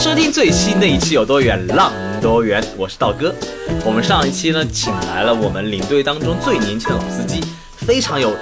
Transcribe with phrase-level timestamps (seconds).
[0.00, 3.34] 收听最新的一期《有多远浪多远》，我是道哥。
[3.84, 7.44] 我们上一期呢，请来了我们领队当中最年轻的老司机，
[7.76, 8.34] 非常有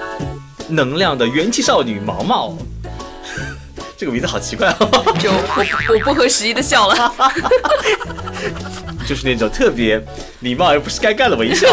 [0.69, 2.57] 能量的元气少女毛毛。
[3.97, 7.13] 这个名字好奇怪哦，就我我不合时宜的笑了，
[9.05, 10.01] 就是那种特别
[10.39, 11.67] 礼貌而不是尴尬的微笑。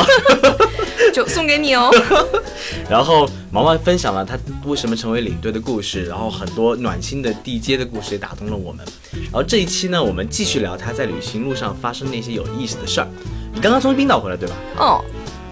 [1.13, 1.90] 就送给你哦。
[2.90, 8.85] 然后毛毛分享了他为什么成为领队的故事，然后很多暖心的地接的故事也打动了我们。
[9.13, 13.07] 然后这一期呢，我们继续聊他在旅行路上发生那些有意思的事儿。
[13.54, 14.55] 你刚刚从冰岛回来对吧？
[14.77, 15.04] 哦。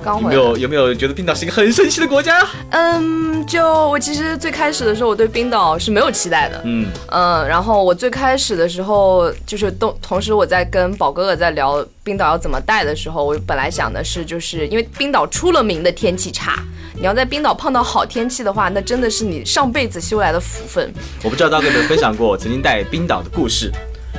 [0.05, 2.45] 有没有有没有觉得冰岛是一个很神奇的国家？
[2.71, 6.61] 嗯，就我其实最开始的时候，我对冰岛是没有期待的。
[6.65, 16.59] 嗯嗯，然后我最开始的时候，就是都同时我在跟宝哥哥在聊冰岛要怎么带的时候，我本来想的是，就是因为冰岛出了名的天气差，
[16.95, 20.93] 你要在冰岛碰到好天气的话，那真的是你上辈子修来的福分。
[21.23, 23.71] 我不知道大哥有没有分享过我曾经带冰岛的故事。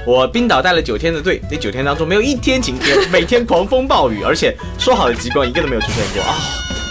[0.07, 6.37] 我冰岛带了九天的队，那九天当中没有一天晴天，每天狂风暴雨，而且说好的极光一个都没有出现过啊！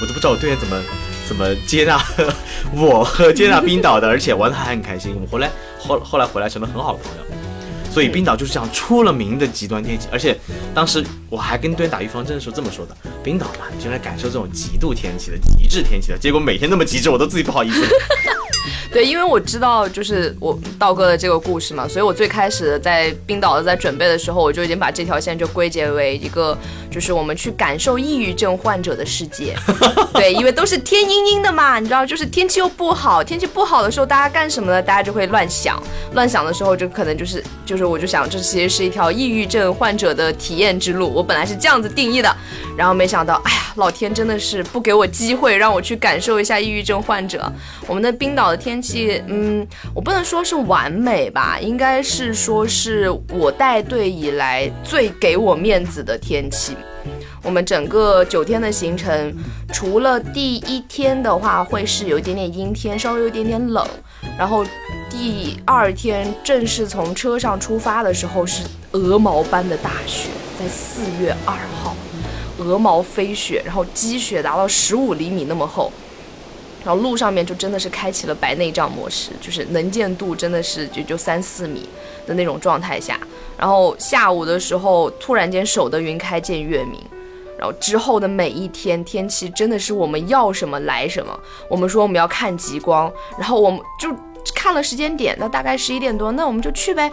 [0.01, 0.81] 我都不知道我队员怎么
[1.27, 2.03] 怎么接纳
[2.75, 5.11] 我和接纳冰岛的，而且玩的还很开心。
[5.13, 10.07] 我们回来后后来回来成了很好的朋友，所以冰岛就是这样出了名的极端天气。
[10.11, 10.35] 而且
[10.73, 16.17] 当时我还跟队员打预防针的时候这么说的：冰岛嘛，就来感受这种极度天气的极致天气的。
[16.17, 17.85] 结果每天那么极致，我都自己不好意思。
[18.91, 26.57] 对，因为我知道就是我道哥的这个故事嘛，所以我最开始在冰岛在准备的时候，我就已经把这条线就归结为一个，
[26.89, 29.55] 就是我们去感受抑郁症患者的世界。
[30.13, 34.81] 对，因为都是天阴阴的嘛，你知道，就是天气又不好，天气不好的时候，大家干什么呢？
[34.81, 35.81] 大家就会乱想，
[36.13, 41.11] 乱想的时候就可能就是就是，我就想这其实是一条抑郁症患者的体验之路。
[41.13, 42.35] 我本来是这样子定义的，
[42.77, 47.51] 然后没想到，哎呀，老天真的是不给我机会让我去感受一下抑郁症患者。
[47.87, 48.83] 我们的冰岛天。
[48.83, 56.75] 气，嗯，我不能说是完美吧，应该是说是我带队以来最给我面子的天气。
[57.41, 59.33] 我们整个九天的行程，
[59.71, 63.87] 除了第一天的话会是有一点点阴天，稍微有一点点冷，
[64.37, 64.65] 然后
[65.09, 70.27] 第二天正式从车上出发的时候是鹅毛般的大雪，
[70.59, 71.95] 在四月二号，
[72.57, 75.89] 鹅毛飞雪，然后积雪达到十五厘米那么厚。
[76.83, 81.87] 然后路上面就真的是开启了白内障模式，就是能见度真的是就就三四米
[82.27, 83.17] 的那种状态下。
[83.57, 86.99] 然后下午的时候突然间守得云开见月明，
[87.57, 91.39] 然后之后的每一天天气真的是我们要什么来什么。
[91.69, 94.13] 我们说我们要看极光，然后我们就
[94.53, 97.09] 看了时间点，那大概十一点多，那我们就去呗。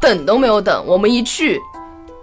[0.00, 1.60] 等都没有等，我们一去，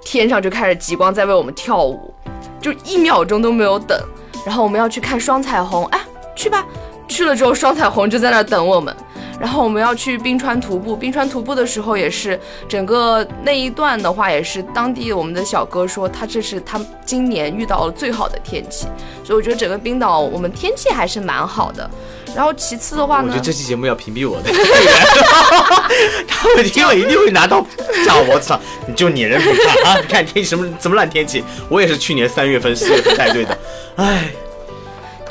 [0.04, 2.12] 天上就开始极光在为我们跳舞，
[2.60, 4.00] 就一秒钟都没有等。
[4.46, 6.00] 然后我们要去看双彩虹，哎。
[6.42, 6.66] 去吧，
[7.08, 8.96] 去了之后双彩虹就在那儿等我们。
[9.40, 18.86] 然后我们要去冰川徒步，冰川徒步的时候也是整个那一段的话，也是当地我们的小哥说他这是他今年遇到了最好的天气。
[19.24, 21.90] 所以我觉得整个冰岛我们天气还是蛮好的。
[22.36, 24.52] 然后其次的话呢，我觉得这期节目要屏蔽我的，
[26.28, 27.62] 他们听了一定会拿刀
[28.06, 28.60] 架我操！
[28.88, 29.98] 你就你人品差啊！
[30.00, 33.58] 你看天气什么怎么烂天气，我也是去年三月份四月份带队的，
[33.96, 34.26] 唉。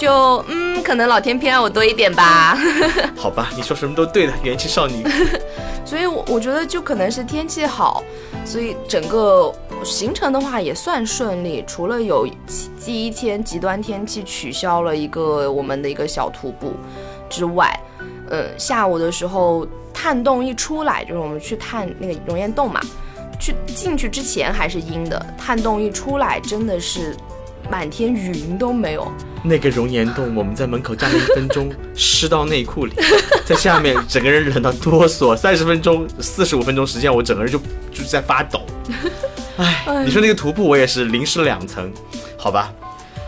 [0.00, 2.56] 就嗯，可能老天偏爱我多一点吧。
[3.14, 5.06] 好吧，你说什么都对的，元气少女。
[5.84, 8.02] 所以，我我觉得就可能是天气好，
[8.42, 9.52] 所以整个
[9.84, 11.62] 行程的话也算顺利。
[11.66, 12.26] 除了有
[12.82, 16.72] 第一天极端天气取消了一个我们的一个小徒步
[17.28, 17.78] 之外，
[18.30, 22.80] 嗯，下午的时候探洞一出来，就是我们去探那个熔岩洞嘛，
[23.38, 27.14] 去进去之前还是阴的，探洞一出来真的是。
[27.70, 29.10] 满天云都没有，
[29.44, 32.92] 那个熔岩洞，我们在门口站了一分钟， 湿到内裤里，
[33.46, 37.58] 在下面整个人冷到哆嗦，三十分钟、四十五分钟时间，我整个人就
[37.92, 38.60] 就是在发抖。
[39.56, 41.92] 哎，你说那个徒步，我也是淋湿两层，
[42.36, 42.72] 好吧？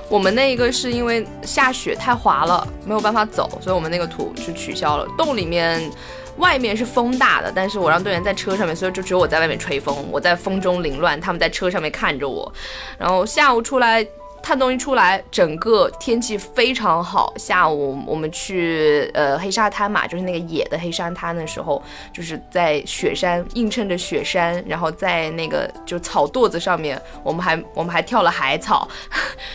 [0.08, 5.06] 我们那一个是因为下雪太滑了，没有办法走，所以我们那个图是取消了。
[5.16, 5.80] 洞里面
[6.38, 12.52] 外面是风大的，但是我让队员在车上面，所以就只有我在外面吹风，我在风中凌乱，他们在车上面看着我。
[12.98, 14.04] 然后下午出来。
[14.42, 17.32] 探洞一出来，整个天气非常好。
[17.36, 21.80] 下午我们去呃黑沙滩嘛，就是那个野的黑沙滩的时候，
[22.12, 28.86] 就是在雪山映衬着雪山，然后在那个就草垛子上面，我们还 我们还跳了海草，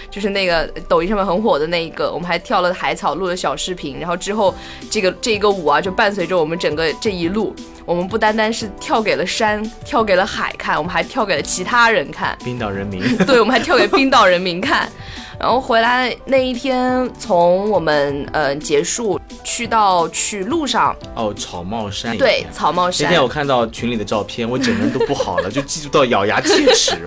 [0.09, 3.99] 就是那个抖音上面很火的那一个，我们还跳了海草，录了小视频。
[3.99, 4.55] 然后之后
[4.89, 7.53] 这个这一个舞啊，就伴随着我们整个这一路。
[7.85, 12.37] 我们不单单是跳给了山，跳给了海看，我们还跳给了其他人看。
[12.43, 14.76] 冰岛人民，对，我们还跳给冰岛人民看。
[15.39, 22.18] 然后回来那一天，从我们呃结束去到去路上哦，草帽山。
[22.18, 23.06] 对，草帽山。
[23.06, 26.97] 那天我看到群里的照片，我整个人都不好了，就记住到咬牙切齿。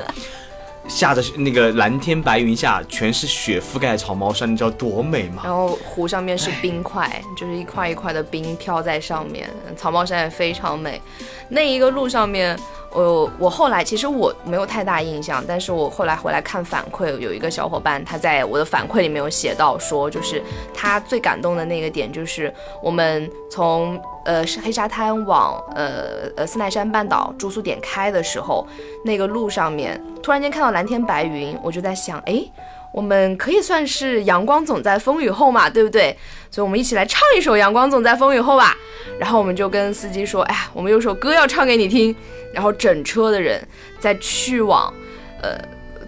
[0.89, 5.43] 下着那个蓝天白云下，全是雪覆盖草帽山，你知道多美吗？
[5.45, 9.49] 然后湖上面是冰块，就是一块一块的冰飘在上面。
[9.77, 11.01] 草帽山也非常美。
[11.49, 12.59] 那一个路上面，
[12.93, 20.43] 呃我后来其实我没有太大印象，但是我后来回来看反馈，有一个小伙伴他在我的反馈里面有写到说，就是
[20.75, 22.53] 他最感动的那个点就是
[22.83, 24.01] 我们从。
[24.23, 28.67] 呃，黑沙滩往呃呃斯奈山半岛住宿点开的时候，
[29.03, 32.45] 那个路上面突然间看到蓝天白云，我就在想，哎，
[32.93, 36.17] 我们可以算是阳光总在风雨后嘛，对不对？
[36.51, 38.77] 所以，我们一起来唱一首《阳光总在风雨后》吧。
[39.19, 42.15] 然后，我们就跟司机说，哎呀，我们有首歌要唱给你听。
[42.53, 43.63] 然后，整车的人
[43.99, 44.93] 在去往
[45.41, 45.57] 呃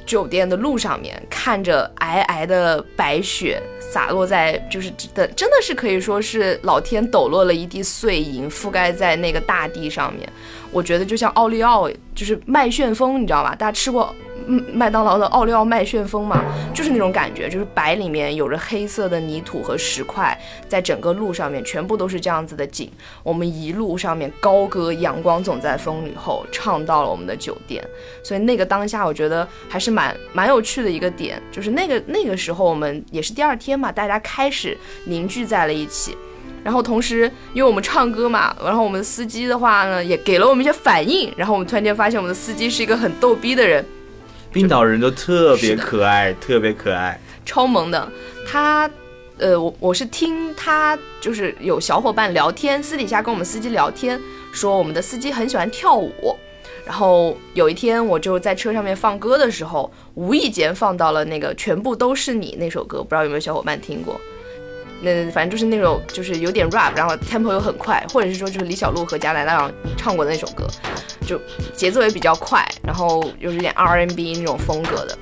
[0.04, 3.62] 酒店的路上面，看着皑皑的白雪。
[3.78, 10.26] 洒落在就是真的，真的是可以说是老天抖落了一地碎银，覆盖在那个大地上面。
[10.70, 13.54] 我觉得就像奥利奥，就是麦旋风，你知道吧？
[13.54, 14.14] 大家吃过？
[14.46, 16.44] 麦当劳的奥利奥麦旋风嘛，
[16.74, 22.90] 就是那种感觉，就是白里面有着黑色的泥土和石块，在整个路上面全部都是这样子的景。
[23.22, 27.82] 我们一路上面高歌“阳光总在风雨后”，唱到了我们的酒店。
[28.22, 36.16] 所以那个当下，我觉得还是蛮蛮有趣的一个点，就是那个那个时候我们也是第二天嘛，大家开始凝聚在了一起。
[36.64, 41.32] 然后同时，因为我们唱歌嘛，然后我们的司机的话呢，也给了我们一些反应。
[41.36, 43.84] 然后我们突然间发现，我们的司机是一个很逗逼的人。
[44.52, 48.06] 冰岛人都特别可爱，特别可爱，超萌的。
[48.46, 48.88] 他，
[49.38, 54.20] 呃，我我是听他就是有小伙伴聊天，私底下跟我们司机聊天，
[54.52, 56.36] 说我们的司机很喜欢跳舞。
[56.84, 64.20] 然后有一天我就在车上面放歌的时候，无意间放到了那个《全部都是你》那首歌，不知道有没有小伙伴听过？
[65.02, 70.66] 那反正就是那种就是有点 rap，然后 tempo 又很快，或者是说就是李小璐和贾乃亮唱过的那首歌。
[71.26, 71.40] 就
[71.74, 75.16] 节奏也比较快，然后又是点 R&B 那种风格的，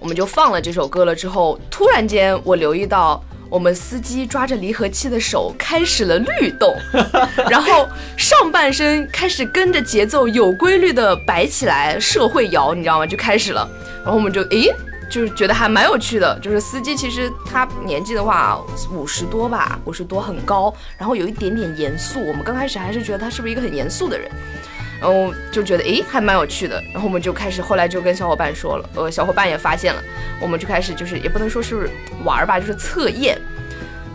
[0.00, 1.14] 我们就放了这首歌了。
[1.14, 6.74] 之后突然间，我留意到我们司机抓着离合器的手开始了律动，
[7.48, 7.86] 然后
[8.16, 13.06] 上半身开始跟着节奏有规律的摆起来，社会摇，你知道吗？
[13.06, 13.68] 就开始了。
[14.02, 14.74] 然后我们就诶，
[15.10, 16.38] 就是觉得还蛮有趣的。
[16.40, 18.60] 就是司机其实他年纪的话
[18.92, 22.20] 五十多吧，五十多很高，然后有一点点严肃。
[22.26, 24.30] 我们刚开始还是觉得他是不是一个很严肃的人。
[24.98, 30.02] 然后就觉得诶还蛮有趣的，然后我们就开始后来就跟小伙伴说了，呃小伙伴也发现了，
[30.40, 31.90] 我们就开始就是也不能说是
[32.24, 33.38] 玩儿吧，就是测验，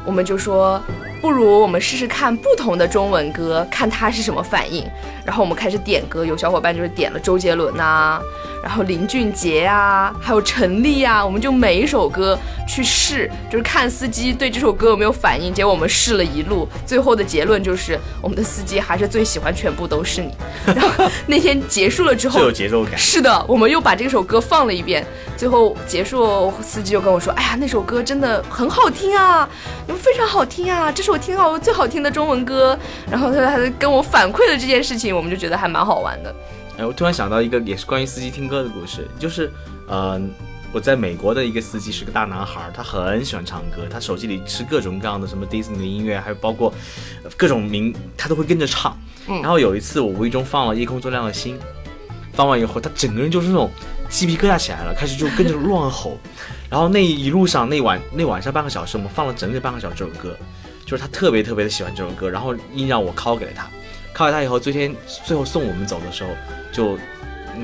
[0.03, 0.81] 我们就说
[1.21, 4.83] 不如我们试试看不同的中文歌，看他是什么反应。
[5.23, 8.19] 然后我们开始点歌，有小伙伴就是点了周杰伦呐。
[8.63, 12.37] 然后林俊杰啊，还有陈粒啊，我们就每一首歌
[12.67, 15.53] 去试，就是看司机对这首歌有没有反应。
[15.53, 20.31] 结果我们试了一路，最后的结论就是我们的司机还是最喜欢全部都是你。
[20.65, 22.97] 然后 那天结束了之后，最有节奏感。
[22.97, 25.05] 是的，我们又把这首歌放了一遍。
[25.35, 29.49] 最后结束，司机就跟我说：“哎呀，那首歌真的很好听啊，
[29.97, 32.77] 非常好听啊，这是我听到最好听的中文歌。”
[33.09, 36.31] 然后他他跟我反馈了这件事情，我们就觉得还蛮好玩的。
[36.77, 39.51] 哎，我突然想到一个也是关于司机听歌的故事，就是，
[39.87, 40.19] 呃，
[40.71, 46.73] 我在美国的一个司机是个大男孩，他很喜欢唱歌，他手机里是各种各样的什么迪士尼的音乐，还有包括
[47.35, 48.97] 各种名，他都会跟着唱。
[49.27, 51.57] 然后有一次我无意中放了《夜空中亮的星》，
[52.33, 53.69] 放完以后，他整个人就是那种
[54.09, 56.17] 鸡皮疙瘩起来了，开始就跟着乱吼。
[56.69, 60.35] 然后那一路上那晚那晚上半个小时，我们放了整整半个小时这首歌，
[60.85, 63.69] 就是他特别特别的喜欢这首歌，然后硬让我拷给了他。
[64.13, 66.29] 靠了他以后，最天最后送我们走的时候，
[66.71, 66.97] 就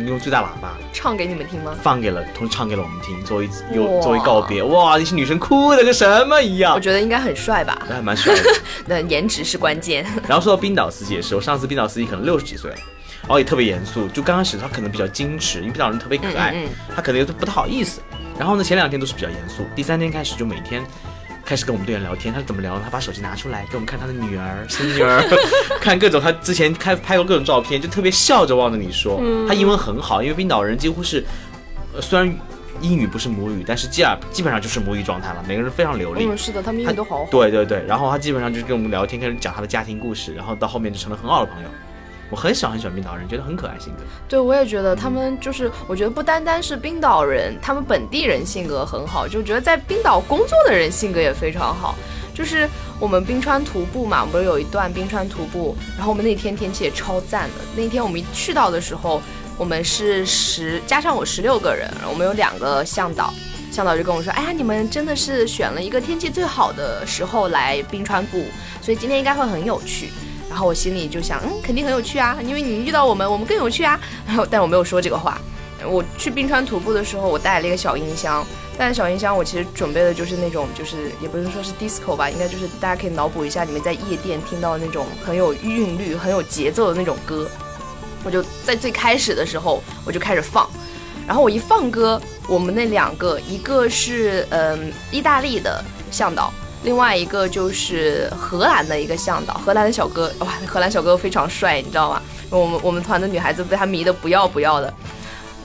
[0.05, 1.75] 用最大喇叭唱给你们听吗？
[1.81, 4.61] 放给了，同时唱给了我们听，作为又作为告别。
[4.63, 6.73] 哇，那些女生哭的跟什么一样？
[6.73, 7.81] 我觉得应该很帅吧？
[7.87, 8.43] 那还蛮帅的。
[8.85, 10.05] 那颜值是关键。
[10.27, 12.77] 然后说到冰岛司机也是，我上次冰岛司机可能六十几岁了，
[13.21, 14.07] 然后也特别严肃。
[14.09, 16.55] 就刚开始他可能比较矜持，因为冰岛人特别可爱，
[16.95, 18.01] 他可能都不太好意思。
[18.37, 20.85] 然后呢，前两天都是比较严肃，第三天开始就每天。
[21.47, 22.77] 开始跟我们队员聊天，他怎么聊？
[22.77, 25.23] 他把手机拿出来给我们看他的女儿、孙 女儿，
[25.79, 29.21] 看各种他之前开拍过各种照片，就特别笑着望着你说。
[29.47, 31.23] 他英文很好，因为冰岛人几乎是，
[32.01, 32.37] 虽然
[32.81, 36.25] 英语不是母语，但是基尔基本上就是母语状态了，每个人非常流利。
[36.25, 37.27] 嗯，是的，他们英语都好好。
[37.31, 41.69] 对对对，然后他基本上就是跟我们聊天，开始讲他的家庭故事，然后到后面就成了很好的朋友。
[42.29, 44.03] 我很喜欢很喜欢冰岛人，觉得很可爱性格。
[44.27, 51.95] 对，我也觉得他们就是，我觉得不单单是冰岛人，他们本地人性格很好，就觉得在冰岛工作的人性格也非常好。
[52.33, 52.69] 就是
[52.99, 57.65] 我们冰川徒步嘛，不是有一段冰川徒步，然后我们那天天气也超赞的。
[57.75, 59.21] 那天我们一去到的时候，
[59.57, 63.33] 我们是十加上我十六个人，我们有两个向导，
[63.71, 68.43] 向导就跟我说：“哎呀，你们真的是选了一个天气最好的时候来冰川步，
[68.83, 70.09] 所以今天应该会很有趣。”
[70.57, 73.99] 然后我心里就想，嗯，肯定很有趣啊，因为你遇到我们，我们更有趣啊。
[74.25, 75.39] 然后，但我没有说这个话。
[75.87, 78.43] 我去冰川徒步的时候，我带了一个小音箱，
[78.75, 87.47] 带小音箱，我其实准备的就是那种，就是也不是说是 disco 吧，应该就是大家可以脑补一下，你们在夜店听到那种很有韵律、很有节奏的那种歌。
[88.23, 90.67] 我就在最开始的时候，我就开始放，
[91.27, 96.51] 然后我一放歌，我们那两个，一个是嗯意大利的向导。
[96.87, 102.21] 另外一个就是荷兰的一个向导，荷兰的小哥，哇，荷兰小哥非常帅，你知道吗？
[102.49, 104.93] 我们我们团的女孩子被他迷得不要不要的，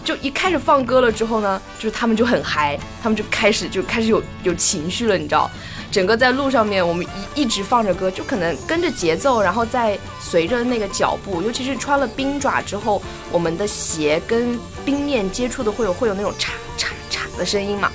[0.03, 5.49] 就一开始放歌了之后呢，就是他们就很嗨，他们就开始就开始有有情绪了，你知道？
[5.93, 13.01] 整个在路上面，我们一一直放着歌，就可能跟着节奏，然后再随着那个脚步，尤其是穿了冰爪之后，
[13.31, 17.93] 我们的鞋跟冰面接触的会有会有那种嚓嚓嚓的声音嘛。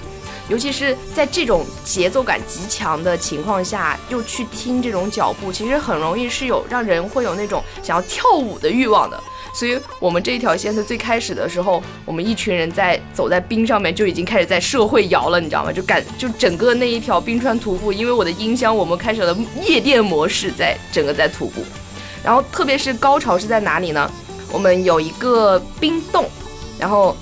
[0.49, 9.21] 尤其是在这种节奏感极强的情况下，又去听这种脚步，其实很容易是有让人会有那种想要跳舞的欲望的。
[9.53, 15.71] 所以，我们这一条线在最开始的时候，我们一群人在走在冰上面就已经开始在社会摇了，你知道吗？
[15.73, 21.61] 就感 就整个那一条冰川徒步，因为我的音箱，我们开始了夜店模式，在整个在徒步。
[22.23, 24.09] 然后，特别是高潮是在哪里呢？
[24.51, 26.25] 我们有一个冰洞，
[26.79, 27.15] 然后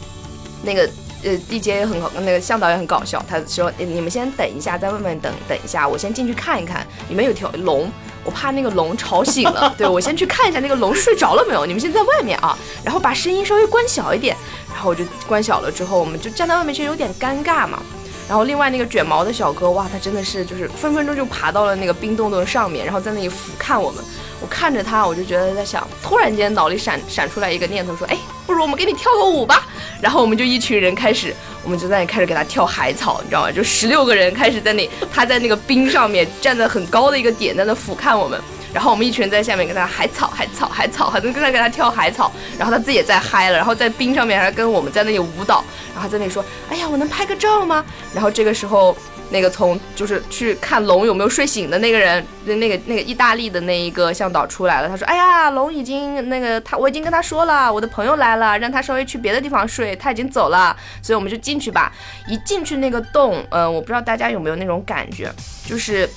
[0.62, 0.88] 那个。
[1.26, 3.24] 呃，DJ 也很好，那个向导也很搞笑。
[3.28, 6.86] 他说：“你们先等一下，在外面等等一下，我先进去看一看。
[7.10, 7.92] 里面有条龙，
[8.24, 9.74] 我怕那个龙吵醒了。
[9.76, 11.66] 对我先去看一下那个龙睡着了没有。
[11.66, 14.38] 你们先在外面啊，然后把声音稍微关小一点。
[14.72, 17.82] 然后我就关小了之后，我们就站在外面，其实有点尴尬嘛。
[18.30, 24.04] 然后另外那个卷毛的小哥，哇，他真的是就是分分钟就爬到了那个冰洞洞上面，然后在那里俯瞰我们。
[24.42, 29.68] 我看着他，我就觉得在想，突然间脑里闪闪出来一个念头，说：哎。”不如我们给你跳个舞吧，
[30.00, 33.52] 然后我们就一群人开始，我们就在那里开始给他跳海草，你知道吗？
[33.52, 38.40] 就十六个人开始在那，他在那个冰上面站在很高的一个点，在那俯瞰我们，
[38.72, 45.66] 然后我们一群人在下面跟他海草海草海草，还在跟他给他跳海草，然后他自己也在嗨了，然后在冰上面还跟我们在那里舞蹈，
[45.96, 47.84] 然后在那里说，哎呀，我能拍个照吗？
[48.14, 48.96] 然后这个时候。
[49.32, 54.88] 那个从就是去看龙有没有睡醒的那个人，那那个那个意大利的那一个向导出来了。
[54.88, 61.92] 他说：“哎呀，龙已经那个他我已经跟他说了，我的朋友来了，让他稍微去别的地方睡，他已经走了，所以我们就进去吧。
[62.28, 65.32] 一进去那个洞，嗯，我不知道大家有没有那种感觉，
[65.68, 66.08] 就是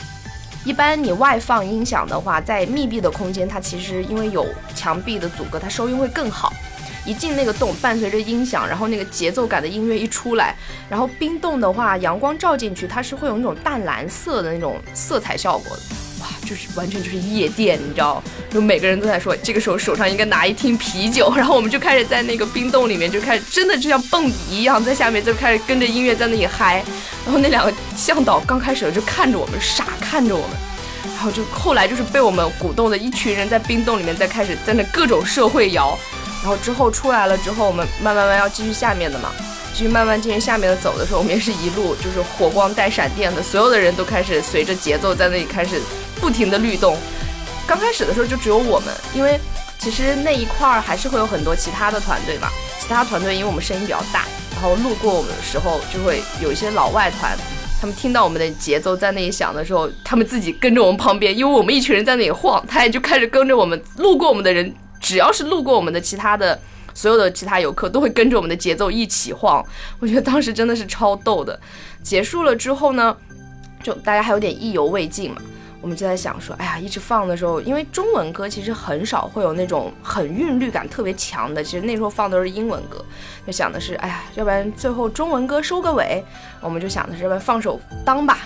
[0.65, 6.53] 一般你外放音响的话，在密闭的空间，它其实因为有墙壁的阻隔，它收音会更好。”
[7.09, 10.55] 一进那个洞，伴随着音响，然后那个节奏感的音乐一出来，
[10.91, 15.83] 然后冰洞的话，阳光照进去，它是会有那种淡蓝色的那种色彩效果的，
[16.21, 18.23] 哇，就是完全就是夜店，你知道？
[18.51, 26.85] 就每个人都在说，这个时候手上应该拿一听啤酒，然后我们就开始在那个冰洞里面就开始，真的就像蹦迪一样，在下面就开始跟着音乐在那里嗨。
[27.25, 30.51] 然后那两个向导刚开始就看着我们，傻看着我们，
[31.15, 35.99] 然后就后来就是被我们鼓动的一群人在冰洞里面在开始在那各种社会摇。
[36.41, 39.31] 然后之后出来了之后，我们慢慢慢要继续下面的嘛，
[39.75, 45.81] 继续慢慢进行下面的走的时候，我们也是一路就是火光带闪电的，所有的人都开始随着节奏在那里开始
[46.21, 46.97] 不停的律动。
[47.67, 49.39] 刚开始的时候就只有我们，因为
[49.79, 52.49] 其实那一块儿还是会有很多其他的团队嘛，
[52.81, 57.37] 其他团队因为我们声音比较大，然后路过我们的时候就会有一些老外团，
[57.81, 64.75] 他们听到我们的节奏在那里响的时候，他们自己跟着我们旁边，因为我们一群人在那里晃，他也就开始跟着我们路过我们的人。
[65.09, 66.61] 只要是路过我们的其他的
[66.93, 69.65] 所有的其他游客，都会跟着我们的节奏一起晃。
[70.01, 71.59] 我觉得当时真的是超逗的。
[72.03, 73.17] 结束了之后呢，
[73.83, 75.41] 就大家还有点意犹未尽嘛，
[75.81, 83.03] 我们就在想说，哎呀，一直放的时候，因为中文歌其实很少会有那种很韵律感特别强的，其实那时候放都是英文歌，
[83.47, 86.23] 就想的是，哎呀，要不然最后中文歌收个尾，
[86.61, 88.41] 我们就想的是，要不然放首当吧。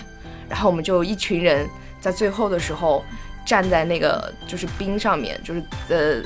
[0.47, 1.67] 然后我们就一群人
[1.99, 3.03] 在最后的时候。
[3.45, 6.21] 站在那个就是冰上面，就是呃，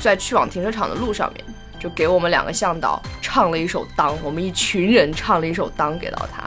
[0.00, 1.44] 在去往停车场的路上面，
[1.78, 6.42] 就给我们两个向导唱了一首《当》，我们一群人唱了一首《当》给到他，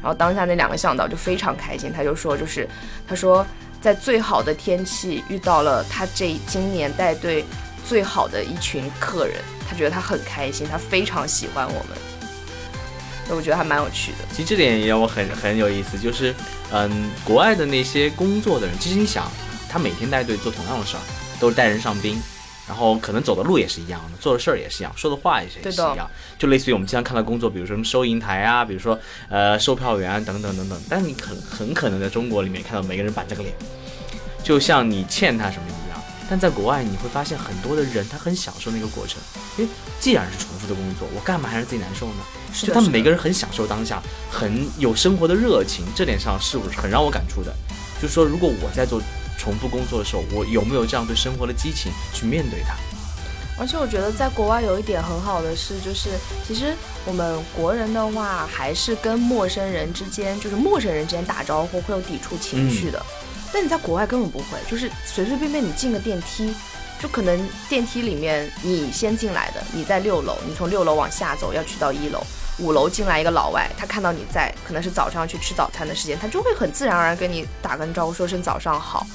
[0.00, 2.68] 然后当下那两个向导就非常开心，他就说，就是
[3.06, 3.44] 他说
[3.80, 7.44] 在最好的天气遇到了他这今年带队
[7.84, 9.36] 最好的一群客人，
[9.68, 11.98] 他觉得他很开心，他非常喜欢我们。
[13.26, 14.18] 所以我觉得还蛮有趣的。
[14.30, 16.34] 其实这点也让我很很有意思，就是
[16.72, 19.30] 嗯，国外的那些工作的人，其实你想，
[19.68, 21.00] 他每天带队做同样的事儿，
[21.38, 22.18] 都是带人上冰。
[22.66, 26.06] 然后可能走的路也是一样的，做的事儿也是一样，说的话也是也是一样，
[26.38, 28.98] 就类似于我们经常看到工作，比如说什么收银台啊，比如说
[29.30, 30.78] 呃售票员等等等等。
[30.86, 33.54] 但是你可很可能在中国里面看到每个人板着个脸，
[34.44, 35.98] 就像你欠他什么一样。
[36.28, 39.18] 但在国外你会发现很多的人他很享受那个过程，
[39.56, 42.16] 因为既然是重复的工作，我干嘛还让自己难受呢？
[42.52, 47.50] 就他们每个人很享受当下，很有生活的热情，这点上是我很让我感触的。
[47.98, 49.00] 就是说，如果我在做。
[49.48, 52.74] 重复工作的时候，我有没有这样对生活的激情去面对它？
[53.58, 56.10] 而且我觉得在国外有一点很好的是，就是
[56.46, 56.76] 其实
[57.06, 63.02] 我们国人的话，还是跟陌生人之间，就是陌生人之间打招呼会有抵触情绪的。
[63.50, 66.54] 但你在国外根本不会，就是随随便便你进个电梯，
[67.00, 72.22] 就可能电梯里面你先进来的，你在六楼，你从六楼往下走要去到一楼。
[72.58, 79.06] 五楼进来一个老外，他看到你在，可能是早上去吃早餐的时间，他就会很自然而然跟你打个招呼，说声早上好。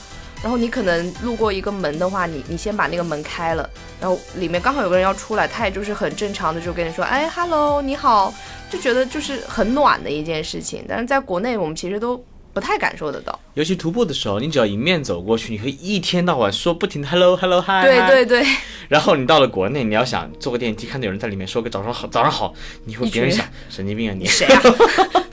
[0.44, 3.68] 然后你可能路过一个门的话，你你先把那个门开了，
[4.00, 8.32] 然后里面刚好有个人要出来，他也就是很正常的就跟你说，哎，hello，你好，
[8.70, 10.84] 就觉得就是很暖的一件事情。
[10.88, 12.24] 但是在国内，我们其实都。
[12.54, 17.82] 不太感受得到，尤其徒步的时候，你只要迎面走过去，你可以一天到晚说不停的 hello hello hi。
[17.82, 18.46] 对对对。
[18.88, 22.54] 然后你到了国内，你要想坐个电梯，看到有人在里面说个早上好，早上好，
[22.86, 24.62] 你会别人想神经病啊你谁啊？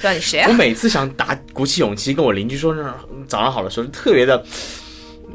[0.00, 0.49] 对啊 你谁啊？
[0.49, 2.90] 我每次想打鼓起勇气跟我邻居说那
[3.29, 4.43] 早上好的时候，特别的，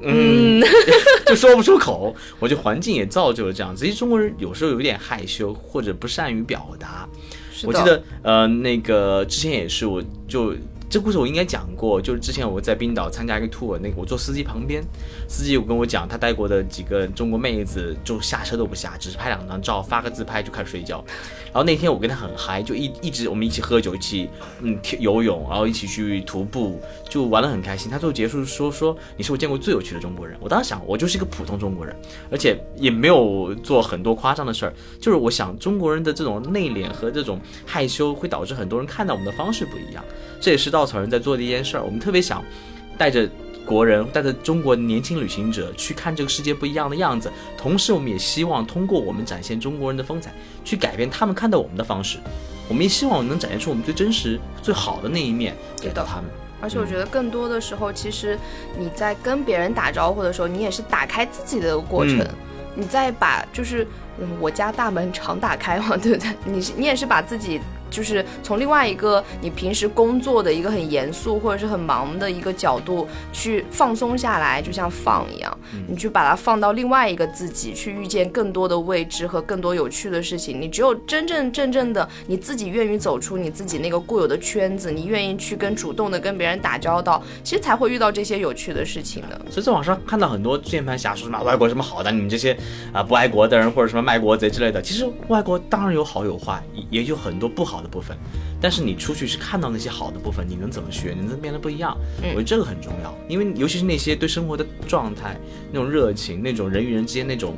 [0.02, 0.64] 嗯，
[1.26, 2.16] 就说不出口。
[2.40, 7.08] 我觉得环境也造就了这样子，其实中国人有时候有点害羞或者不善于表达。
[7.64, 10.54] 我记得呃那个之前也是，我就。
[10.96, 14.82] 这故事我应该讲过，就是之前我在冰岛参加一个 tour，那个我坐司机旁边，
[15.28, 21.04] 司机有跟我讲，他带过的几个中国妹子就下车都不下，只是拍两张照，发个自拍就开始睡觉。
[21.48, 24.30] 然后那天我跟他很嗨，就一一直我们一起喝酒，一起
[24.62, 27.92] 嗯游泳，然后一起去徒步，就玩得很开心。
[27.92, 30.38] 他最后结束说说你是我见过最有趣的中国人。
[30.40, 31.94] 我当时想，我就是一个普通中国人，
[32.32, 40.02] 而且也没有做很多夸张的事儿，就是我想中国人的这种内敛和这种害羞会导致很多人看到我们的方式不一样，
[40.46, 40.86] 这也是稻。
[40.86, 42.44] 草人在做的一件事儿，我们特别想
[43.00, 43.28] 带着
[43.66, 47.32] 国人，带着中国年轻旅行者去看这个世界不一样的样子。
[47.58, 50.32] 同时，我们也希望通过我们展现中国人的风采，
[50.64, 52.20] 去改变他们看待我们的方式。
[52.70, 56.26] 我们也希望能展现出我们最真实、最好的那一面给到他们。
[56.62, 58.38] 而且，我觉得更多的时候，其实
[58.78, 62.24] 你在跟别人打招呼的时候，你也是打开自己的过程。
[62.76, 63.88] 你再把就是
[64.40, 66.30] 我家大门常打开嘛，对不对？
[66.46, 67.60] 你是你也是把自己。
[67.90, 80.60] 就是从另外一个你平时工作的一个很严肃或者是很忙的一个角度去放松下来，就像放一样，你去把它放到另外一个自己，去遇见更多的未知和更多有趣的事情。
[80.60, 89.40] 你只有真真正正的你自己愿意走出你自己那个固有的圈子，你愿意去跟主动的跟别人打交道，其实才会遇到这些有趣的事情的。
[89.50, 92.58] 所以在网上看到很多键盘侠说什么外国什么好的，你们这些
[92.92, 97.85] 啊不爱国的人或者什么卖国贼之类的，其实外国当然有好有坏，也有很多不好的。
[97.88, 98.18] 部分，
[98.62, 101.16] 但是你出去是看到那些好的部分，你能怎么学？
[101.20, 101.98] 你能变得不一样？
[102.22, 105.38] 我觉得这个很重要，因为尤其是那些对生活的状态、
[105.72, 107.56] 那种热情、那种人与人之间那种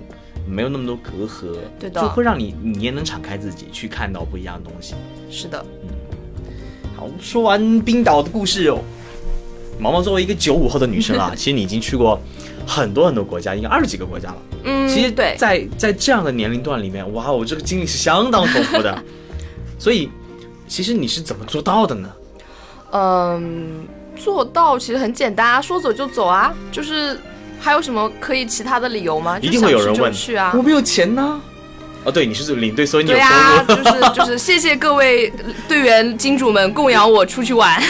[0.48, 4.96] 没有那么多隔阂，对的，就会让你你也能敞开自己去看到不一样的东西。
[5.30, 5.90] 是的，嗯。
[6.96, 8.80] 好，说完冰岛的故事哦，
[9.80, 12.20] 毛毛作为一个九五后的女生啊， 其实你已经去过
[12.66, 14.38] 很多很多国家，应该二十几个国家了。
[14.64, 19.04] 嗯，其实对，在在这样的年龄段里面，哇，我这个经历是相当丰富的。
[19.78, 20.10] 所以，
[20.68, 22.10] 其实你是怎么做到的呢？
[22.92, 23.86] 嗯，
[24.16, 27.20] 做到其实很简单啊，说走就走啊，就是
[27.60, 29.38] 还有什么可以其他的理由吗？
[29.40, 31.42] 一定会有人问去啊，我没有钱呢。
[32.04, 33.66] 哦，对，你是领队，所以你有收入。
[33.66, 35.32] 对 就是就是谢谢各位
[35.68, 37.82] 队员金主们供养我出去玩。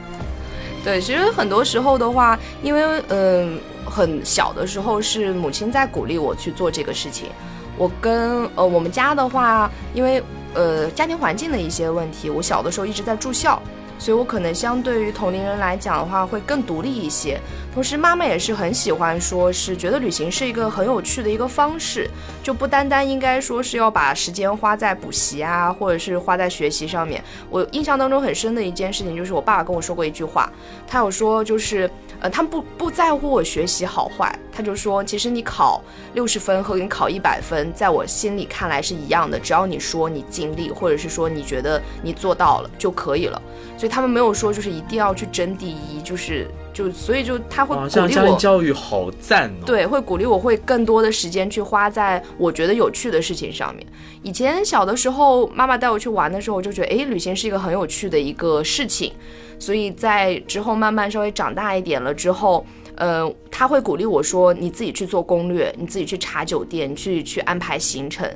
[0.82, 7.28] 对，其实很多时候的话，因为嗯很小的时候是母亲在鼓励我去做这个事情。
[7.76, 10.22] 我跟呃我们家的话，因为
[10.54, 13.60] 呃家庭环境的一些问题，我小的时候一直在住校，
[13.98, 17.40] 所以我可能相对于同龄人来讲的话，会更独立一些。
[17.74, 22.06] 同时，妈妈也是很喜欢，说是觉得旅行是一个很有趣的一个方式，
[22.42, 27.22] 就不单单应该说是要把时间花在补习啊，或者是花在学习上面。
[27.48, 30.52] 我印象当中很深的一件事情，就是我爸爸跟我说过一句话，
[30.86, 31.90] 他有说就是。
[32.22, 35.82] 呃，他们不不在乎我学习好坏，他就说，其实你考
[36.14, 43.42] 六十分和你考一百分，在我心里看来是一样的，只要你说你尽力，或者是说你觉得你做到了就可以了。
[43.76, 48.38] 所以他们没有说就是一定要去争第一，就是就所以就他会哇，鼓这样家庭励我。
[48.38, 53.86] 教育好赞哦。，对，会鼓励我会更多的时间去花在我觉得有趣的事情上面。
[54.22, 59.12] 以前小的时候，妈妈带我去玩的时候，我就觉得，哎，旅行是一个很有趣的一个事情。
[59.58, 68.28] 所以在之后慢慢稍微长大一点了之后，呃，他会鼓励我说，你自己去做攻略，你自己去查酒店，去去安排行程。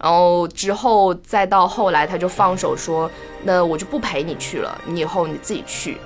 [0.00, 3.08] 然后之后再到后来，他就放手说，
[3.44, 5.96] 那我就不陪你去了，你以后你自己去。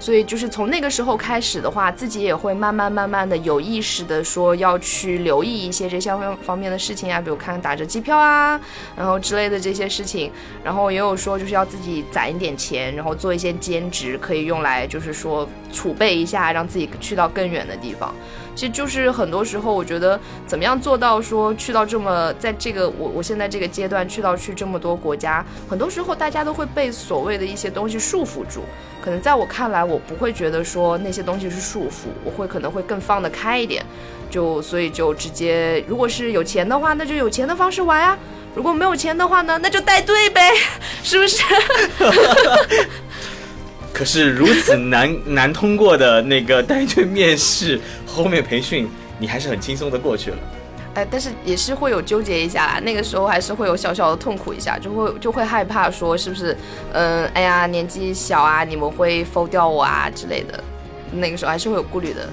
[0.00, 8.60] 所以就是从那个时候开始的话，自己也会慢慢慢慢的有意识的说要去留意一些这些方方面的事情啊，比如看打折机票啊，
[8.96, 10.30] 然后之类的这些事情。
[10.62, 18.14] 然后也有说就是要自己攒一点钱，然后做一些兼职，可以用来就是说储备一下，让自己去到更远的地方。
[18.58, 28.64] 其实就是很多时候，我觉得怎么样做到说去到这么在这个我我现在这个阶段去到去这么多国家，很多时候大家都会被所谓的一些东西束缚住。
[29.00, 33.86] 可能在我看来，我不会觉得说那些东西是束缚，我会可能会更放得开一点。
[34.28, 38.18] 就所以就直接，如果是有钱的话，那就有钱的方式玩啊；
[38.56, 40.50] 如果没有钱的话呢，那就带队呗，
[41.04, 41.44] 是不是？
[43.90, 50.38] 可是如此难难通过的那个带队面试，后面培训你还是很轻松的过去了。
[50.94, 56.56] 哎，但是也是会有纠结一下啦，那个时候还是会有小小的痛苦一下，就会就会害怕说是不是，
[56.92, 60.64] 嗯，哎呀，年纪小啊，你们会否掉我啊之类的，
[61.12, 62.28] 那个时候还是会有顾虑的。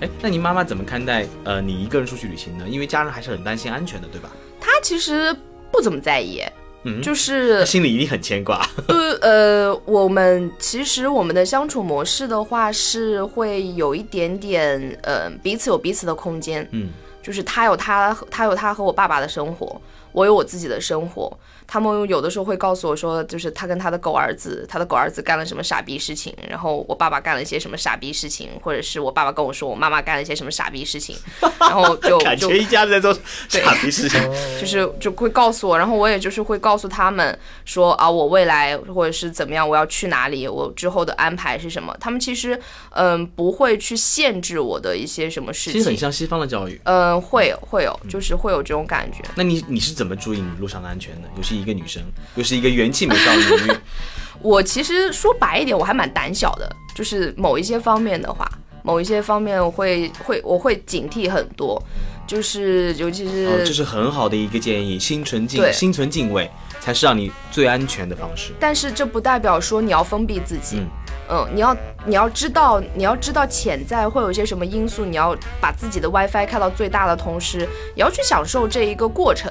[0.00, 2.64] 哎，那你妈妈怎么看待呃你一个人出去旅行呢？
[2.66, 4.30] 因为家人还是很担心安全的，对吧？
[4.60, 5.32] 她其实
[5.70, 6.42] 不怎么在意，
[6.84, 8.66] 嗯，就是心里一定很牵挂。
[8.88, 16.90] 对呃，我们其实我们的相处模式的话是会有一点点呃彼此有彼此的空间，嗯，
[17.22, 19.80] 就是他有他他有他和我爸爸的生活，
[20.12, 21.32] 我有我自己的生活。
[21.72, 31.16] 他们有的时候会告诉我说，就是他跟他的狗儿子，他的狗儿子干了什么傻逼事情，然后我爸爸干了一些什么傻逼事情，或者是我爸爸跟我说我妈妈干了一些什么傻逼事情，
[31.58, 33.10] 然后就就感觉一家子在做
[33.48, 34.20] 傻逼事情。
[34.60, 41.96] 就是就会告诉我，然后我也就是会告诉他们说啊，我未来或者是怎么样，我要去哪里，我之后的安排是什么。
[41.98, 46.78] 他们其实嗯不会去限制我的一些什么事情其实很，像西方的教育。
[46.84, 49.24] 嗯会有会有，就是会有这种感觉。
[49.34, 51.28] 那你你是怎么注意你路上的安全的？
[51.38, 52.02] 尤其一个女生，
[52.34, 53.72] 又是一个元气美少女，
[54.42, 58.50] 我其实说白一点，我还蛮胆小的，就是某一些方面的话，
[58.82, 61.80] 某一些方面我会会我会警惕很多，
[62.26, 68.52] 就是尤其是、哦，这是很好的一个建议，心存敬心存敬畏，才是让你最安全的方式。
[68.58, 70.78] 但是这不代表说你要封闭自己。
[70.78, 70.86] 嗯
[71.30, 77.60] 嗯，你要你要知道，你要知道潜在会有一些什么因素，你要把自己的 WiFi 开到最大的同时，
[77.94, 79.50] 也要去享受这一个过程。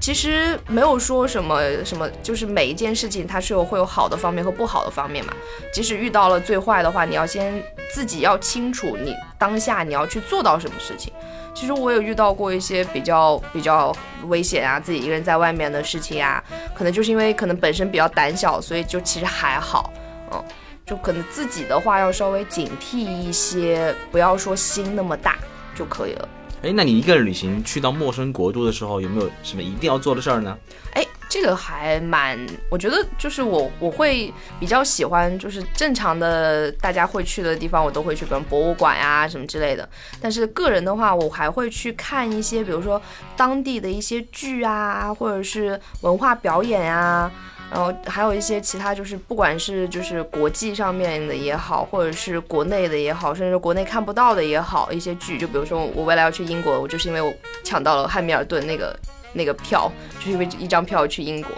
[0.00, 5.32] 其实没有说什么什么，就是每一件事情它是有会有好的方面和不好的方面嘛。
[5.72, 11.12] 即使遇到了最坏的话，你要先自己要清楚你当下你要去做到什么事情。
[11.54, 13.94] 其实我有遇到过一些比较比较
[14.28, 16.42] 危险啊，自己一个人在外面的事情啊，
[16.74, 19.92] 可能就是因为可能本身比较胆小，所以就其实还好，
[20.30, 20.42] 嗯，
[20.86, 25.36] 就可能自己的话要稍微警惕一些，不要说心那么大
[25.74, 26.28] 就可以了。
[26.60, 30.58] 哎，那你一个人旅行去到陌生国度的时候，有没有什么一定要做的事儿呢？
[30.92, 32.36] 哎，这个还蛮，
[32.68, 39.88] 我觉得就是我我会比较喜欢，就是正常的大家会去的地方，我都会去，比如博物馆呀、什么之类的。
[40.20, 43.00] 但是个人的话，我还会去看一些，比如说
[43.36, 47.30] 当地的一些剧啊，或者是文化表演啊。
[47.70, 57.30] 然后还有一些其他，就是不管是就是国际上面的也好，或者是国内的也好，甚至国内看不到的也好，一些剧，就比如说我未来要去英国，我就是因为我
[57.62, 58.98] 抢到了汉密尔顿那个
[59.34, 61.50] 那个票，就是因为一张票去英国，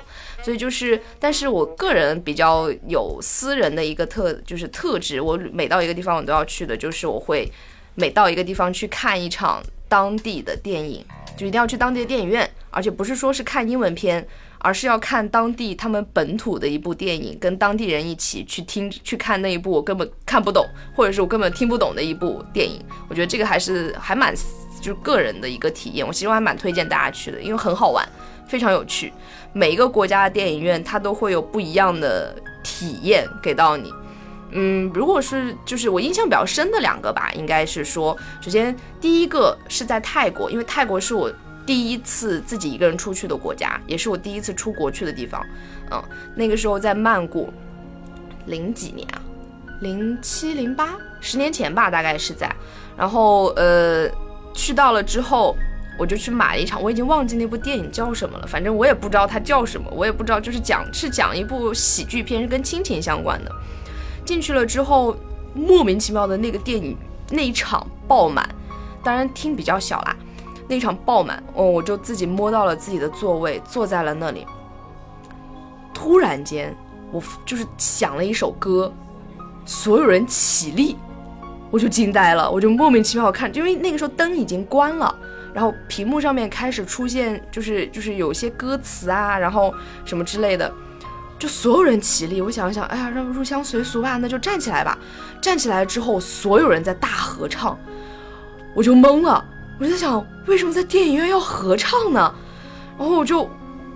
[0.43, 7.49] 所以就是，但是我个人比较有私人的一个特就是特质，我每到一个地方我都要去的，就是我会
[7.95, 11.05] 每到一个地方去看一场当地的电影，
[11.37, 14.27] 就一定要去当地的电影院，而且不是说是看英文片。
[14.61, 22.81] 而是要看当地他们本土的一部电影，跟当地人一起去听去看那一部我根本看不懂，或者是我根本听不懂的一部电影。
[23.09, 24.35] 我觉得这个还是还蛮
[24.81, 28.07] 就是个人的一个体验，我其实还蛮推荐大家去的，因为很好玩，
[28.47, 29.13] 非常有趣。
[29.53, 33.93] 每一个国家的电影院它都会有不一样的体验给到你。
[34.53, 41.33] 嗯，如果是就是我印象比较深的两个吧，应该是说，首先第一个是在泰国，因为泰国是我。
[41.71, 45.41] 第一次自己一个人出去的国家，也是我第一次出国去的地方。
[45.93, 46.03] 嗯，
[46.35, 47.49] 那个时候在曼谷，
[48.47, 49.23] 零几年啊，
[49.81, 52.53] 零七零八，十年前吧，大概是在。
[52.97, 54.11] 然后呃，
[54.53, 55.55] 去到了之后，
[55.97, 63.53] 我就去买了一场，我已经忘记那部电影叫什么了，反正我也不知道它叫什么，我也不知道，就是讲是讲一部喜剧片，是跟亲情相关的。
[64.25, 65.17] 进去了之后，
[65.55, 66.97] 莫名其妙的那个电影
[67.31, 68.45] 那一场爆满，
[69.05, 70.17] 当然厅比较小啦，
[70.71, 74.47] 那场爆满，哦，我就自己摸到了自己的座位，坐在了那里。
[75.93, 76.73] 突然间，
[77.11, 78.93] 我就是响了一首歌，
[79.67, 80.97] 所有人起立，
[81.73, 85.13] 我就惊呆了，我就莫名其妙看，因为那个时候灯已经关了，
[85.53, 90.73] 然后屏幕上面开始出现，就是就是有些歌词啊，然后什么之类的，
[91.37, 92.41] 就所有人起立。
[92.41, 94.97] 我想了想，哎呀，让入乡随俗吧，那就站起来吧。
[95.41, 97.77] 站起来之后，所有人在大合唱，
[98.73, 99.45] 我就懵了，
[99.81, 102.33] 我就在想，为什么在电影院要合唱呢？
[102.99, 103.49] 然后我就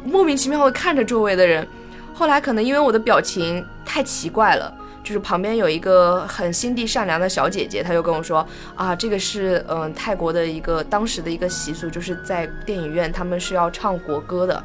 [0.03, 1.68] 莫名其妙的看着周围的人。
[2.14, 14.64] 后来可能因为我的表情太奇怪了，就是旁边有一个很心地善良的小姐姐，她就跟我说啊，这个是嗯泰国的一个当时的一个习俗，就是在电影院他们是要唱国歌的。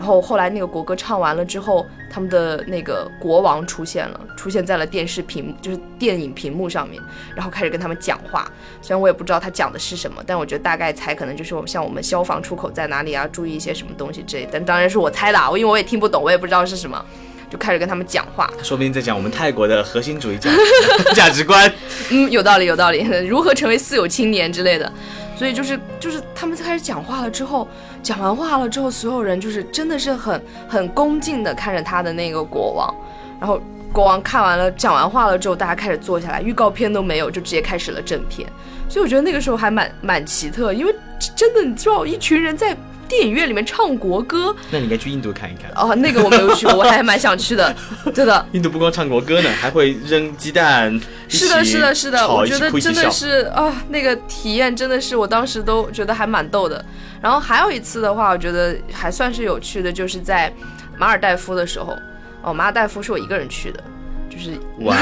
[0.00, 6.98] 然后后来那个国歌唱完了之后，他们的那个国王出现了，出现在了电视屏幕，就是电影屏幕上面，
[7.36, 8.50] 然后开始跟他们讲话。
[8.80, 14.48] 虽然我也不知道他讲的是什么，但我觉得大概猜可能就是我们像我们消防出口在哪里啊，注意一些什么东西之类。
[14.50, 17.04] 但当然是我猜的，啊，因为我也听不懂，我也不知道是什么，
[17.50, 18.50] 就开始跟他们讲话。
[18.62, 20.50] 说不定在讲我们泰国的核心主义价
[21.14, 21.70] 价值观。
[22.10, 23.02] 嗯，有道理，有道理。
[23.28, 24.90] 如何成为四有青年之类的。
[25.36, 27.66] 所以就是就是他们开始讲话了之后，
[28.02, 32.94] 讲完话了之后，所有人就是真的是很很恭敬的看着他的那个国王，
[33.38, 33.60] 然后
[33.92, 38.48] 国王看完了讲完话了之后，大家开始坐下来，预告片都没有，就直接开始了正片。
[38.88, 40.94] 所以我觉得那个时候还蛮蛮奇特，因为
[41.36, 42.76] 真的你知道一群人在。
[43.10, 45.92] 电影院里面唱国歌，那你应该去印度看一看哦。
[45.96, 47.74] 那个我没有去过， 我还蛮想去的，
[48.14, 48.46] 真的。
[48.52, 50.98] 印度不光唱国歌呢，还会扔鸡蛋。
[51.28, 52.28] 是的，是的，是的。
[52.28, 56.82] 我觉得真的是啊，那个体验真的是，我当时都觉得还蛮逗的。
[57.20, 60.52] 然后还有一次的话，我觉得还算是有趣的，就是在
[60.96, 61.96] 马尔代夫的时候。
[62.42, 63.82] 哦，马尔代夫是我一个人去的，
[64.30, 64.52] 就是。
[64.78, 64.96] 喂，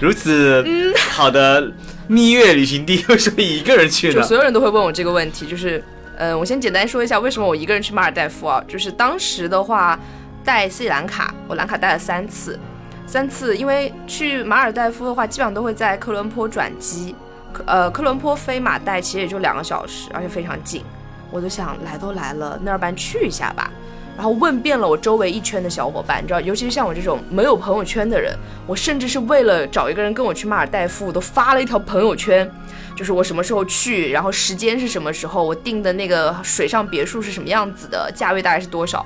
[0.00, 1.72] 如此好的
[2.08, 4.14] 蜜月旅行地，为什么一个人去呢？
[4.14, 5.82] 就所有人都会问我这个问题，就是。
[6.16, 8.62] 嗯，我先简单说一下为什么我一个人去马尔代夫啊？
[8.68, 9.98] 就是当时的话，
[10.44, 12.58] 带斯里兰卡，我兰卡带了三次，
[13.06, 17.14] 三次，因为去马尔代夫的话，基本上都会在科伦坡转机，
[17.66, 20.84] 呃，科伦坡飞马代其实也就两个小时，而且非常近，
[21.30, 23.70] 我就想来都来了，那要不然去一下吧。
[24.16, 32.48] 然后问遍了我周围一圈的小伙伴，你知道，尤其是像我这种没有朋友圈的人，我甚至是为了找一个人跟我去马尔代夫，我都发了一条朋友圈。
[32.94, 39.04] 就是我什么时候去，然后时间是什么时候，我订的那个水上别墅是什么样子的，价位大概是多少，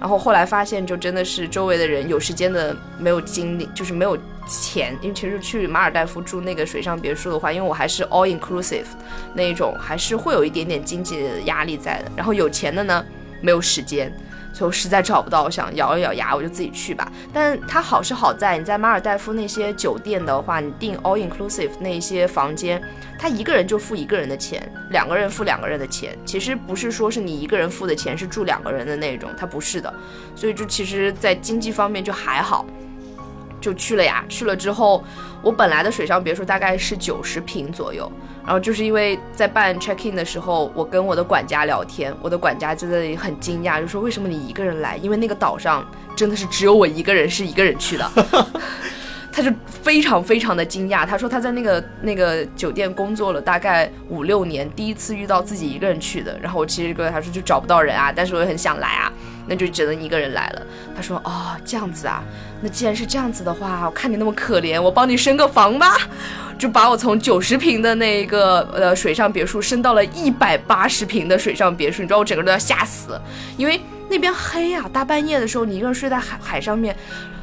[0.00, 8.84] 然后后来发现就真的是周围的人有时间的没有精力，就是没有钱，因为其实去马尔代夫住那个水上别墅的话，因为我还是 all inclusive
[9.32, 13.02] 那一种，还是会有一点点经济的压力在的，然后有钱的呢
[13.40, 14.12] 没有时间。
[14.52, 17.10] 就实在找不到，我想咬一咬牙，我就自己去吧。
[17.32, 22.82] 但它好是好在，你在马尔代夫那些酒店的话，你订 all inclusive 那些房间，
[23.18, 26.16] 他一个人就付一个人的钱，两个人付两个人的钱。
[26.24, 29.92] 其实不是说是你一个人付的钱是住两个人的那种，他不是的。
[30.34, 32.66] 所以就其实，在经济方面就还好，
[33.60, 34.24] 就去了呀。
[34.28, 35.04] 去了之后，
[35.42, 38.10] 我本来的水上别墅大概是九十平左右。
[38.42, 44.96] 然后就是因为在办 check in 的时候，我跟我的管家聊天，我的管家就在很惊讶，就说为什么你一个人来？
[44.96, 48.10] 因为那个岛上真的是只有我一个人是一个人去的，
[49.30, 51.06] 他就非常非常的惊讶。
[51.06, 56.36] 他说他在那个那个酒店工作了大概五六年，第一次遇到自己一个人去的。
[56.40, 59.12] 然后我其实跟他说就找不到人啊，但是我也很想来啊，
[59.46, 60.66] 那就只能一个人来了。
[60.96, 62.24] 他说哦这样子啊，
[62.62, 65.96] 那既然是这样子的话，我看你那么可怜，我帮你升个房吧。
[66.58, 73.18] 就把我从九十平的那一个呃水上别墅升到了一百八十平的水上别墅，你知道我整个人都要吓死，
[73.56, 76.94] 因为那边黑啊，大半夜的时候你一个人睡在海海上面，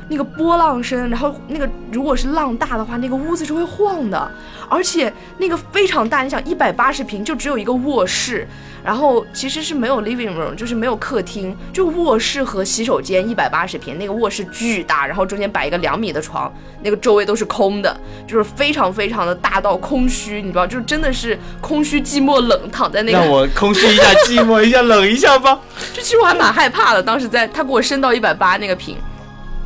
[0.09, 4.31] 那个波浪声，然后那个如果是浪大的话，那个屋子是会晃的，
[4.69, 8.47] 而且那个非常大，你想一百八十平就只有一个卧室。
[8.85, 16.49] 然后其实是没有 living room，就是没有客厅，就卧室和洗手间，一百八十平，那个卧室巨大，然后中间摆一个两米的床，
[16.81, 23.17] 那个周围都是空的，就是非常非常的大到空虚，你知道，就是真的是空虚寂寞冷，躺在那个。
[23.17, 25.59] 让我空虚一下，寂寞一下，冷一下吧。
[25.91, 28.95] 就其实我还蛮害怕的，当时在他给我升到一百八那个平，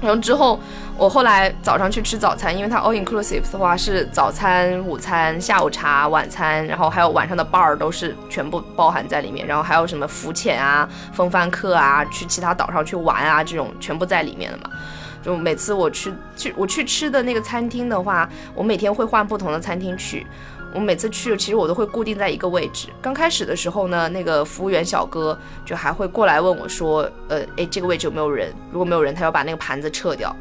[0.01, 0.59] 然后之后。
[0.97, 14.69] 我后来早上去吃早餐，因为它 all inclusive 的话是早餐、午餐、下午茶、晚餐，然后还有晚上的 bar 都是全部包含在里面，然后还有什么浮潜啊、风帆课啊、去其他岛上去玩啊这种全部在里面的嘛。
[15.23, 20.27] 就每次我去去我去吃的那个餐厅的话，我每天会换不同的餐厅去。
[20.73, 22.87] 我每次去其实我都会固定在一个位置。
[23.01, 28.53] 刚开始的时候呢，那个服务员小哥就还会过来问我说，呃，诶，这个位置有没有人？
[28.71, 30.35] 如果没有人，他要把那个盘子撤掉。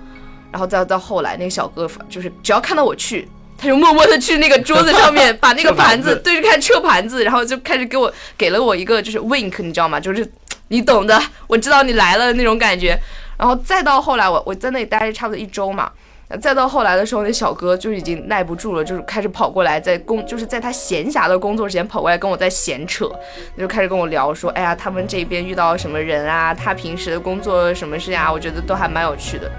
[0.53, 10.01] 然后再到后来，那个小哥就是只要看到我去，他就默默的去那个桌子上面把那个盘子对着看撤盘子，然后就开始给我给了我一个就是 wink，你知道吗？
[10.01, 10.29] 就是
[10.69, 12.99] 你懂的，我知道你来了那种感觉。
[13.37, 15.91] 然后再到后来，我我在那里待了差不多一周嘛。
[16.39, 23.11] 再到后来的时候，那小哥就已经耐不住了，就是开始跑过来，在工就是在他闲暇的工作时间跑过来跟我在闲扯，
[23.59, 29.51] 就开始跟我聊说，哎呀，他们这边遇到什么人啊，他平时的工作什么事呀，我觉得都还蛮有趣的。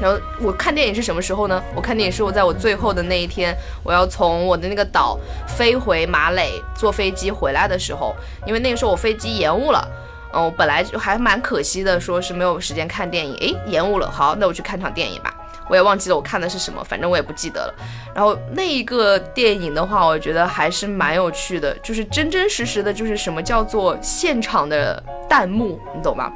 [0.00, 1.62] 然后我看电影是什么时候呢？
[1.76, 9.86] 我看电影是我在我最后的那一天，我要从我的那个岛飞回马累，坐飞机回来的时候，因为那个时候我飞机延误了，
[10.32, 15.32] 嗯，我本来就还蛮可惜的，说是没有时间看电影，诶，延误了，好，那我去看场电影吧。
[15.70, 17.74] 我也忘记了我看的是什么，反正我也不记得了。
[18.12, 26.32] 然后那一个电影的话，我觉得还是蛮有趣的，就是真真实实的，就是什么叫做现场的弹幕，你懂吧？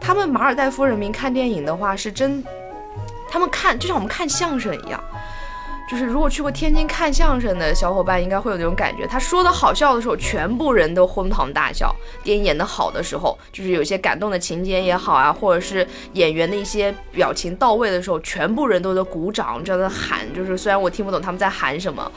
[0.00, 2.42] 他们马尔代夫人民看电影的话，是真，
[3.30, 5.02] 他们看就像我们看相声一样。
[5.92, 9.06] 就是如果去过天津看相声的小伙伴，应该会有那种感觉。
[9.06, 20.20] 他说的好笑的时候，全部人都哄堂大笑；电影演得好的时候，就是有些感动的情节也好啊，或者是演员的一些表情到位的时候，全部人都在鼓掌，在喊。
[20.34, 22.10] 就是虽然我听不懂他们在喊什么。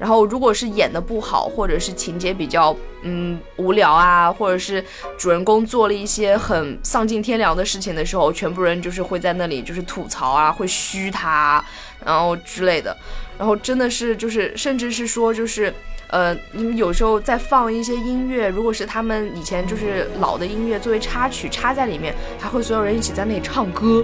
[0.00, 4.82] 然后，如果是演的不好，或者是情节比较嗯无聊啊，或者是
[5.18, 11.62] 主人公做了一些很丧尽天良的事情的时候，全部人就是会在那里就是吐槽啊，会嘘他，
[12.02, 12.96] 然后之类的。
[13.36, 15.72] 然后真的是就是，甚至是说就是
[16.08, 24.02] 呃，你们有时候在放一些音乐，如果是他们以前就是老的音乐作为插曲插在里面，还会所有人一起在那里唱歌，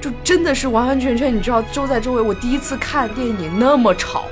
[0.00, 2.22] 就真的是完完全全，你知道，周在周围。
[2.22, 4.24] 我第一次看电影那么吵。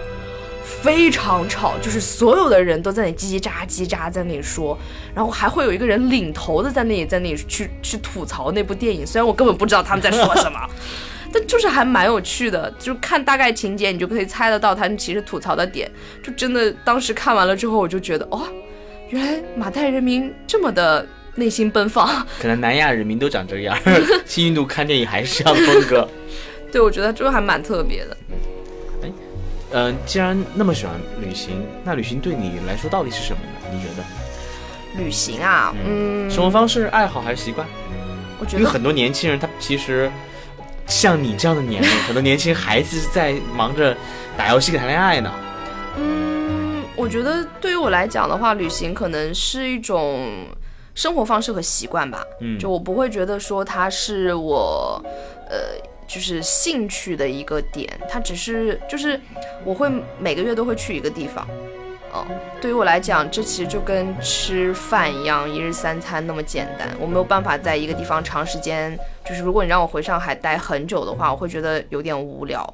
[0.85, 4.79] 非常吵，就是所有的人都在那叽叽喳叽喳在那里说，
[5.15, 9.07] 然后还会有一个人领头的在那里在那里去去吐槽那部电影。
[9.07, 10.61] 虽然我根本不知道他们在说什么，
[11.33, 12.71] 但就是还蛮有趣的。
[12.79, 15.91] 就看大概情节，你就可以猜得到他们其实吐槽的点。
[16.23, 18.47] 就真的当时看完了之后，我就觉得，哦，
[19.09, 22.07] 原来马代人民这么的内心奔放。
[22.39, 23.75] 可能南亚人民都长这样，
[24.27, 26.07] 新印度看电影还是这样的风格。
[26.71, 28.15] 对，我觉得这还蛮特别的。
[29.77, 33.69] 嗯，既然那么喜欢旅行，那旅行对你来说到底是什么呢？
[33.73, 34.05] 你觉得？
[34.97, 37.67] 旅行啊，嗯，生活方式、爱好还是习惯？
[38.39, 40.09] 我觉得，因为很多年轻人他其实
[40.87, 43.97] 像你这样的年龄，很多年轻孩子在忙着
[44.37, 45.33] 打游戏、谈恋爱呢。
[45.97, 50.47] 嗯，我觉得对于我来讲的话，旅行可能是一种
[50.95, 52.25] 生活方式和习惯吧。
[52.41, 55.05] 嗯，就我不会觉得说它是我，
[55.51, 55.93] 呃。
[56.15, 59.21] 就是兴趣的一个点，它只是就是
[59.65, 61.45] 我会每个月都会去一个地方，
[62.15, 62.25] 嗯，
[62.61, 66.89] 对于我来讲，这其实就跟吃饭一样，一日三餐那么简单。
[67.01, 68.97] 我没有办法在一个地方长时间，
[69.29, 72.65] 就是如果你让我回上海待很久的话，我会觉得有点无聊。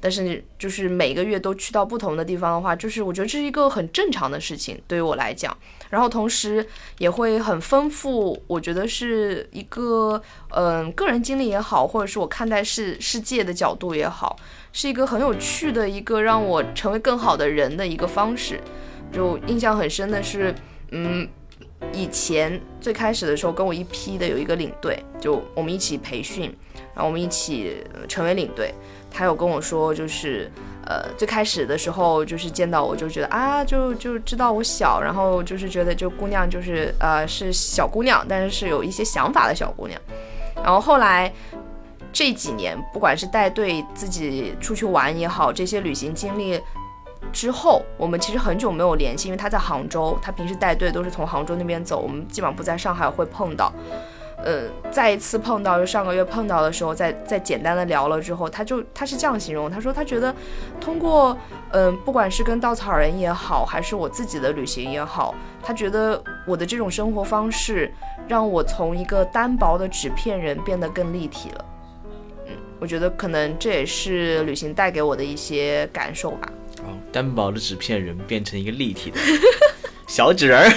[0.00, 5.56] 但是就是每个月都去到不同的地方的话，就是我觉得这是一个很正常的事情，对于我来讲。
[5.88, 6.66] 然后同时
[6.98, 14.36] 也会很丰富，我觉得是一个嗯个人经历也好，或者是我看待世世界的角度也好，
[14.72, 18.60] 是一个很有趣的一个让我成为更好的人的一个方式。
[19.12, 20.52] 就印象很深的是，
[20.90, 21.26] 嗯，
[21.92, 26.52] 以前最开始的时候跟我一批的有一个领队，就我们一起培训，
[26.94, 27.76] 然后我们一起
[28.08, 28.74] 成为领队。
[29.16, 30.50] 他有跟我说，就是，
[30.84, 39.98] 呃，最开始的时候，就是见到我就觉得啊，就就知道我小，然后就是觉得就姑娘就是呃是小姑娘，但是是有一些想法的小姑娘。
[40.56, 41.32] 然后后来
[42.12, 46.60] 这几年，不管是带队自己出去玩也好，这些旅行经历
[47.32, 53.72] 之后，我们其实很久没有联系，因为他在杭州，他平时带队都是从杭州那边走，我们基本上不在上海会碰到。
[54.44, 60.34] 呃，再一次碰到，就上个月碰到的时候，在在简单的聊了之后，他就他是这样形容，他说他觉得
[60.80, 61.36] 通过
[61.72, 67.90] 嗯，不管是跟稻草人也好，还是我自己的旅行也好，他觉得我的这种生活方式
[68.28, 71.64] 让我从一个单薄的纸片人变得更立体了。
[72.46, 76.52] 嗯，我觉得可能这也是旅行带给我的一些感受吧。
[76.82, 79.18] 哦，单薄的纸片人变成一个立体的
[80.06, 80.70] 小纸人儿。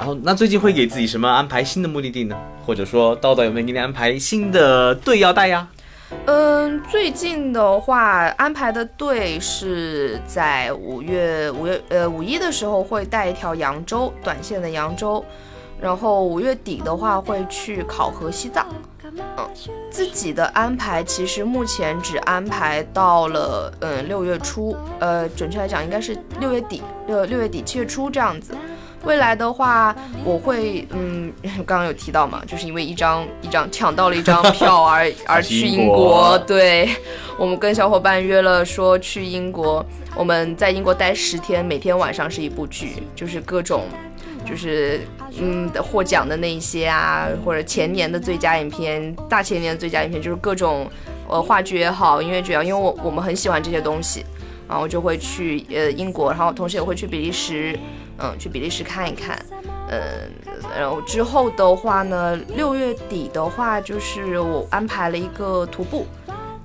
[0.00, 2.34] 然后，那最近会给自己什么安排新的目的地呢？
[2.64, 5.68] 或者说，叨叨有没有给你安排新的队要带呀？
[6.24, 15.22] 嗯，最近的话安排的队是在五月五月呃五一的时候会带一条扬州短线的扬州，
[15.78, 18.66] 然后五月底的话会去考核西藏。
[19.04, 19.46] 嗯，
[19.90, 28.54] 自己的安排其实目前只安排到了嗯六月初，呃，准确来讲应该是六月底六六月底七月初这样子。
[29.04, 31.32] 未来的话，我会嗯，
[31.66, 36.38] 刚刚有提到嘛，就是因为一张一张抢到了一张票而而去英国。
[36.46, 36.88] 对，
[37.38, 39.84] 我们跟小伙伴约了说去英国，
[40.14, 43.84] 我们在英国待十天，每天晚上是一部剧，就是各种，
[44.44, 45.00] 就是
[45.38, 50.86] 嗯获奖的那一些啊，或者前年的最佳影片，大前年的最佳影片，就是各种
[51.26, 54.26] 呃话剧也好，音乐剧也好，因为我我们很喜欢这些东西，
[54.68, 57.78] 然后就会去呃英国，然后同时也会去比利时。
[58.22, 59.38] 嗯，去比利时看一看，
[59.88, 60.00] 嗯，
[60.78, 66.06] 然后之后的话呢，六月底的话，就是我安排了一个徒步。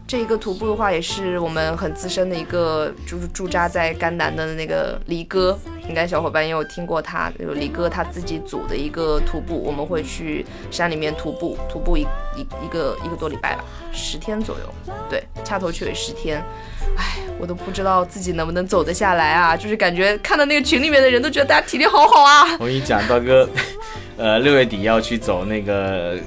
[0.08, 5.58] 这一个徒步的话，也是我们很资深的一个，就是驻扎在甘南的那个离哥，
[5.88, 12.02] 应该小伙伴也有听过他，就离哥他自己组的一个徒步，我们会去山里面徒步，徒步一
[12.36, 16.44] 一一个一个多礼拜吧，十天左右，对，掐头去尾十天，
[16.98, 22.58] 唉，我都不知道自己能不能走得下来啊，就是感觉看到那个群里面的人都觉得大家体力好好啊。
[22.60, 23.48] 我跟你讲，刀哥，
[24.18, 26.18] 呃，六月底要去走那个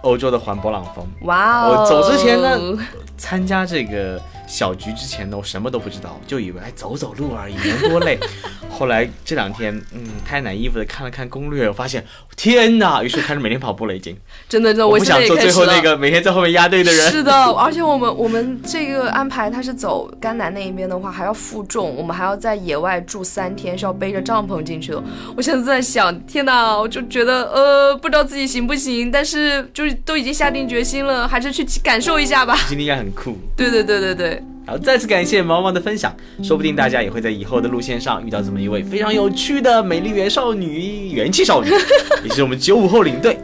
[0.00, 2.58] 欧洲的环勃朗峰，哇哦，我走之前呢。
[3.18, 4.20] 参加这个
[4.52, 8.18] 小菊之前呢，我什么都不知道，就以为哎走走路而已，能多累。
[8.70, 12.04] 后来这两天，嗯，太难衣服的看了看攻略，我发现
[12.36, 13.02] 天哪！
[13.02, 14.14] 于是开始每天跑步了，已经。
[14.50, 17.10] 真的，真的，我不想做最后那个每天在后面压队的人。
[17.10, 25.02] 是的，而且我们我们这个安排，他是走甘南那一边的话，还要负重，我们还要在野外住三天，是要背着帐篷进去的。
[25.34, 32.58] 我现在在想，天哪，我就觉得呃，不知道自己行不行，但是就是都已经下定决心了，还是去感受一下吧。
[32.68, 33.38] 经历应该很酷。
[33.56, 34.41] 对对对对对。
[34.64, 41.70] 好，再次感谢毛毛的分享，说不定大家也会在以后的路线上遇到这么一位非常有趣的美丽元少女、元气少女，
[42.22, 43.38] 也是我们九五后领队。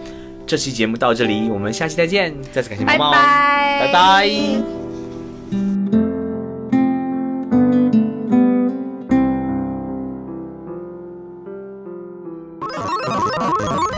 [0.47, 2.33] 这期节目到这里，我们下期再见。
[2.53, 4.31] 再次感谢毛毛，拜拜。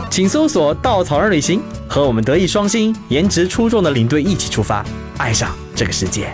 [0.09, 4.83] 请搜索“稻草人旅行”，和我们德艺双馨、颜值出众的领队一起出发，
[5.17, 6.33] 爱上这个世界。